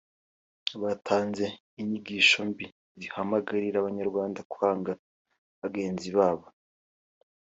batanze 0.81 1.45
inyigisho 1.81 2.39
mbi 2.49 2.65
zihamagarira 2.99 3.75
abanyarwanda 3.79 4.39
kwanga 4.51 4.91
bagenzi 5.61 6.09
babo 6.17 6.47